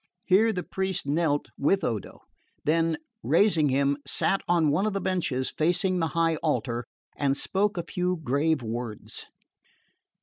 Here 0.25 0.51
the 0.51 0.63
priest 0.63 1.05
knelt 1.05 1.49
with 1.59 1.83
Odo; 1.83 2.21
then, 2.63 2.97
raising 3.21 3.69
him, 3.69 3.97
sat 4.07 4.41
on 4.47 4.71
one 4.71 4.87
of 4.87 4.93
the 4.93 4.99
benches 4.99 5.51
facing 5.51 5.99
the 5.99 6.07
high 6.17 6.37
altar, 6.37 6.85
and 7.15 7.37
spoke 7.37 7.77
a 7.77 7.83
few 7.87 8.17
grave 8.17 8.63
words. 8.63 9.27